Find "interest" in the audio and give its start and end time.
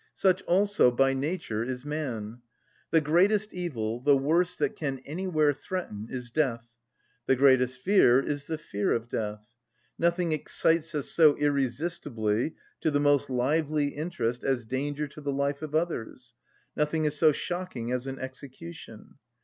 13.89-14.43